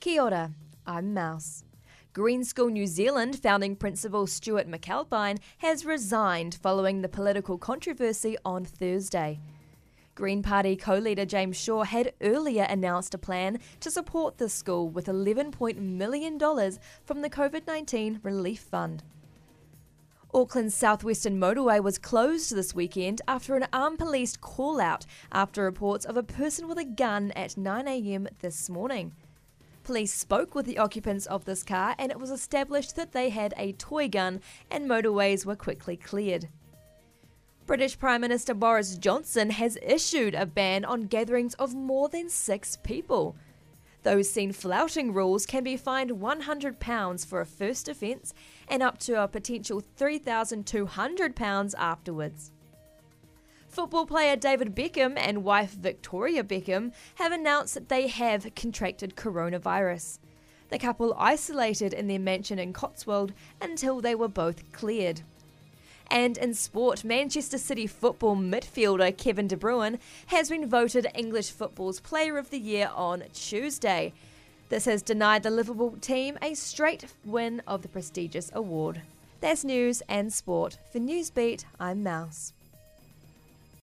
Kia 0.00 0.22
ora, 0.22 0.54
I'm 0.86 1.12
Mouse. 1.12 1.62
Green 2.14 2.42
School 2.42 2.70
New 2.70 2.86
Zealand 2.86 3.38
founding 3.38 3.76
principal 3.76 4.26
Stuart 4.26 4.66
McAlpine 4.66 5.36
has 5.58 5.84
resigned 5.84 6.54
following 6.62 7.02
the 7.02 7.08
political 7.10 7.58
controversy 7.58 8.34
on 8.42 8.64
Thursday. 8.64 9.40
Green 10.14 10.42
Party 10.42 10.74
co 10.74 10.94
leader 10.94 11.26
James 11.26 11.60
Shaw 11.60 11.84
had 11.84 12.14
earlier 12.22 12.62
announced 12.62 13.12
a 13.12 13.18
plan 13.18 13.58
to 13.80 13.90
support 13.90 14.38
the 14.38 14.48
school 14.48 14.88
with 14.88 15.04
$11 15.04 15.76
million 15.76 16.38
from 17.04 17.20
the 17.20 17.28
COVID 17.28 17.66
19 17.66 18.20
Relief 18.22 18.60
Fund. 18.60 19.02
Auckland's 20.32 20.74
southwestern 20.74 21.38
motorway 21.38 21.78
was 21.78 21.98
closed 21.98 22.56
this 22.56 22.74
weekend 22.74 23.20
after 23.28 23.54
an 23.54 23.66
armed 23.70 23.98
police 23.98 24.34
call 24.34 24.80
out 24.80 25.04
after 25.30 25.62
reports 25.62 26.06
of 26.06 26.16
a 26.16 26.22
person 26.22 26.68
with 26.68 26.78
a 26.78 26.84
gun 26.86 27.32
at 27.32 27.50
9am 27.50 28.28
this 28.38 28.70
morning. 28.70 29.12
Police 29.90 30.14
spoke 30.14 30.54
with 30.54 30.66
the 30.66 30.78
occupants 30.78 31.26
of 31.26 31.46
this 31.46 31.64
car 31.64 31.96
and 31.98 32.12
it 32.12 32.20
was 32.20 32.30
established 32.30 32.94
that 32.94 33.10
they 33.10 33.30
had 33.30 33.52
a 33.56 33.72
toy 33.72 34.08
gun 34.08 34.40
and 34.70 34.88
motorways 34.88 35.44
were 35.44 35.56
quickly 35.56 35.96
cleared. 35.96 36.46
British 37.66 37.98
Prime 37.98 38.20
Minister 38.20 38.54
Boris 38.54 38.94
Johnson 38.94 39.50
has 39.50 39.76
issued 39.82 40.36
a 40.36 40.46
ban 40.46 40.84
on 40.84 41.08
gatherings 41.08 41.54
of 41.54 41.74
more 41.74 42.08
than 42.08 42.28
six 42.28 42.78
people. 42.84 43.34
Those 44.04 44.30
seen 44.30 44.52
flouting 44.52 45.12
rules 45.12 45.44
can 45.44 45.64
be 45.64 45.76
fined 45.76 46.12
£100 46.12 47.26
for 47.26 47.40
a 47.40 47.44
first 47.44 47.88
offence 47.88 48.32
and 48.68 48.84
up 48.84 48.96
to 48.98 49.20
a 49.20 49.26
potential 49.26 49.82
£3,200 49.98 51.74
afterwards. 51.76 52.52
Football 53.70 54.04
player 54.04 54.34
David 54.34 54.74
Beckham 54.74 55.16
and 55.16 55.44
wife 55.44 55.74
Victoria 55.74 56.42
Beckham 56.42 56.92
have 57.14 57.30
announced 57.30 57.74
that 57.74 57.88
they 57.88 58.08
have 58.08 58.52
contracted 58.56 59.14
coronavirus. 59.14 60.18
The 60.70 60.78
couple 60.80 61.14
isolated 61.16 61.92
in 61.92 62.08
their 62.08 62.18
mansion 62.18 62.58
in 62.58 62.72
Cotswold 62.72 63.32
until 63.60 64.00
they 64.00 64.16
were 64.16 64.26
both 64.26 64.72
cleared. 64.72 65.20
And 66.10 66.36
in 66.36 66.52
sport, 66.54 67.04
Manchester 67.04 67.58
City 67.58 67.86
football 67.86 68.34
midfielder 68.34 69.16
Kevin 69.16 69.46
De 69.46 69.56
Bruyne 69.56 70.00
has 70.26 70.48
been 70.48 70.68
voted 70.68 71.06
English 71.14 71.52
football's 71.52 72.00
Player 72.00 72.38
of 72.38 72.50
the 72.50 72.58
Year 72.58 72.90
on 72.92 73.22
Tuesday. 73.32 74.12
This 74.68 74.86
has 74.86 75.00
denied 75.00 75.44
the 75.44 75.50
Liverpool 75.50 75.96
team 76.00 76.36
a 76.42 76.54
straight 76.54 77.06
win 77.24 77.62
of 77.68 77.82
the 77.82 77.88
prestigious 77.88 78.50
award. 78.52 79.02
That's 79.40 79.62
news 79.62 80.02
and 80.08 80.32
sport. 80.32 80.78
For 80.92 80.98
Newsbeat, 80.98 81.64
I'm 81.78 82.02
Mouse. 82.02 82.52